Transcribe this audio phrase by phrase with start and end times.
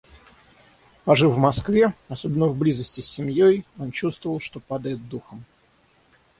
[1.03, 5.45] Пожив в Москве, особенно в близости с семьей, он чувствовал, что падает духом.